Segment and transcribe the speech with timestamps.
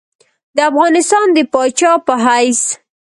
[0.55, 2.61] د افغانستان د پاچا په حیث.